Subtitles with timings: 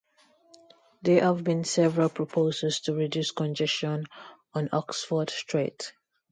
[1.03, 4.05] There have been several proposals to reduce congestion
[4.51, 5.93] on Oxford Street.